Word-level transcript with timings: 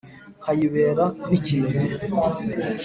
nkayibera 0.39 1.05
n’ikinege 1.29 1.85